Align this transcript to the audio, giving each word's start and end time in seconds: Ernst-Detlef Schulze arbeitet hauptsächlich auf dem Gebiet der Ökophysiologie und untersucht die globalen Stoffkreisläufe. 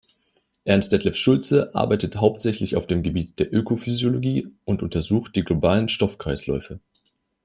Ernst-Detlef 0.65 1.15
Schulze 1.15 1.75
arbeitet 1.75 2.15
hauptsächlich 2.15 2.75
auf 2.75 2.87
dem 2.87 3.03
Gebiet 3.03 3.37
der 3.37 3.53
Ökophysiologie 3.53 4.47
und 4.65 4.81
untersucht 4.81 5.35
die 5.35 5.43
globalen 5.43 5.89
Stoffkreisläufe. 5.89 6.79